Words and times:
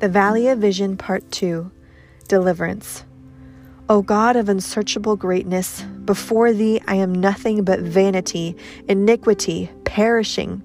The 0.00 0.08
Valley 0.08 0.48
of 0.48 0.58
Vision, 0.58 0.96
Part 0.96 1.30
2 1.30 1.70
Deliverance. 2.26 3.04
O 3.88 4.02
God 4.02 4.34
of 4.34 4.48
unsearchable 4.48 5.14
greatness, 5.14 5.82
before 6.04 6.52
thee 6.52 6.82
I 6.88 6.96
am 6.96 7.14
nothing 7.14 7.62
but 7.62 7.78
vanity, 7.78 8.56
iniquity, 8.88 9.70
perishing. 9.84 10.62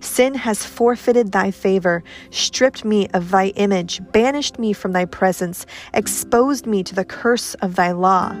Sin 0.00 0.34
has 0.34 0.64
forfeited 0.64 1.32
thy 1.32 1.50
favor, 1.50 2.02
stripped 2.30 2.82
me 2.82 3.08
of 3.08 3.30
thy 3.30 3.48
image, 3.48 4.00
banished 4.12 4.58
me 4.58 4.72
from 4.72 4.92
thy 4.92 5.04
presence, 5.04 5.66
exposed 5.92 6.66
me 6.66 6.82
to 6.82 6.94
the 6.94 7.04
curse 7.04 7.54
of 7.56 7.76
thy 7.76 7.92
law. 7.92 8.34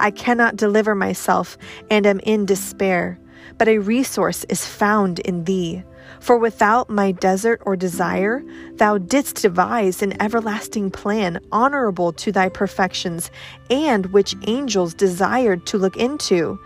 I 0.00 0.10
cannot 0.10 0.56
deliver 0.56 0.94
myself, 0.94 1.58
and 1.90 2.06
am 2.06 2.20
in 2.20 2.46
despair, 2.46 3.18
but 3.56 3.68
a 3.68 3.78
resource 3.78 4.44
is 4.48 4.66
found 4.66 5.18
in 5.20 5.44
thee. 5.44 5.82
For 6.20 6.36
without 6.36 6.90
my 6.90 7.12
desert 7.12 7.60
or 7.64 7.76
desire, 7.76 8.42
thou 8.74 8.98
didst 8.98 9.42
devise 9.42 10.02
an 10.02 10.20
everlasting 10.20 10.90
plan 10.90 11.40
honorable 11.52 12.12
to 12.14 12.32
thy 12.32 12.48
perfections, 12.48 13.30
and 13.70 14.06
which 14.06 14.34
angels 14.46 14.94
desired 14.94 15.66
to 15.66 15.78
look 15.78 15.96
into. 15.96 16.58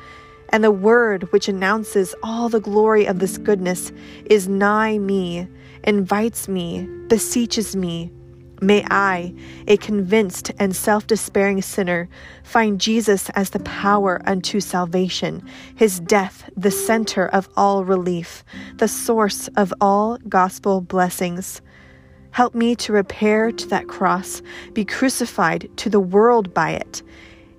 And 0.50 0.62
the 0.62 0.70
word 0.70 1.32
which 1.32 1.48
announces 1.48 2.14
all 2.22 2.48
the 2.48 2.60
glory 2.60 3.06
of 3.06 3.18
this 3.18 3.38
goodness 3.38 3.90
is 4.26 4.48
nigh 4.48 4.98
me, 4.98 5.48
invites 5.84 6.46
me, 6.46 6.86
beseeches 7.08 7.74
me, 7.74 8.12
May 8.62 8.84
I, 8.88 9.34
a 9.66 9.76
convinced 9.76 10.52
and 10.56 10.74
self 10.74 11.08
despairing 11.08 11.60
sinner, 11.62 12.08
find 12.44 12.80
Jesus 12.80 13.28
as 13.30 13.50
the 13.50 13.58
power 13.58 14.22
unto 14.24 14.60
salvation, 14.60 15.44
his 15.74 15.98
death 15.98 16.48
the 16.56 16.70
center 16.70 17.26
of 17.26 17.48
all 17.56 17.84
relief, 17.84 18.44
the 18.76 18.86
source 18.86 19.48
of 19.56 19.74
all 19.80 20.16
gospel 20.28 20.80
blessings. 20.80 21.60
Help 22.30 22.54
me 22.54 22.76
to 22.76 22.92
repair 22.92 23.50
to 23.50 23.66
that 23.66 23.88
cross, 23.88 24.42
be 24.74 24.84
crucified 24.84 25.68
to 25.78 25.90
the 25.90 25.98
world 25.98 26.54
by 26.54 26.70
it, 26.70 27.02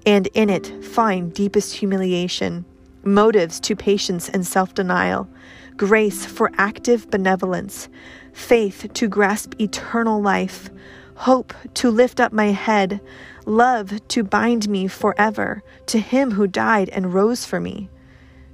and 0.06 0.28
in 0.28 0.50
it 0.50 0.68
find 0.86 1.34
deepest 1.34 1.76
humiliation, 1.76 2.64
motives 3.04 3.60
to 3.60 3.76
patience 3.76 4.30
and 4.30 4.48
self 4.48 4.74
denial, 4.74 5.28
grace 5.76 6.26
for 6.26 6.50
active 6.58 7.12
benevolence 7.12 7.90
faith 8.34 8.88
to 8.94 9.08
grasp 9.08 9.54
eternal 9.60 10.22
life, 10.22 10.70
hope 11.16 11.54
to 11.76 11.90
lift 11.90 12.20
up 12.20 12.34
my 12.34 12.48
head, 12.48 13.00
love 13.46 14.06
to 14.10 14.24
bind 14.24 14.68
me 14.68 14.88
forever 14.88 15.64
to 15.86 16.00
him 16.00 16.32
who 16.32 16.48
died 16.48 16.90
and 16.90 17.14
rose 17.14 17.46
for 17.46 17.60
me. 17.60 17.90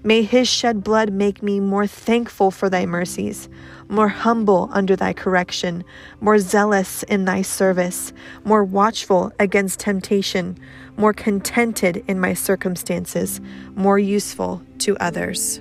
May 0.01 0.23
his 0.23 0.47
shed 0.47 0.81
blood 0.81 1.11
make 1.11 1.43
me 1.43 1.59
more 1.59 1.85
thankful 1.85 2.51
for 2.51 2.69
thy 2.69 2.85
mercies, 2.85 3.49
more 3.89 4.07
humble 4.07 4.69
under 4.71 4.95
thy 4.95 5.11
correction, 5.11 5.83
more 6.21 6.39
zealous 6.39 7.03
in 7.03 7.25
thy 7.25 7.41
service, 7.41 8.13
more 8.45 8.63
watchful 8.63 9.33
against 9.39 9.81
temptation, 9.81 10.57
more 10.95 11.11
contented 11.11 12.03
in 12.07 12.17
my 12.17 12.33
circumstances, 12.33 13.41
more 13.75 13.99
useful 13.99 14.61
to 14.79 14.95
others. 14.99 15.59